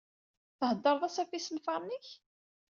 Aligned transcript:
Thedreḍ-as 0.59 1.17
ɣef 1.21 1.31
yisenfaṛen-ik? 1.33 2.07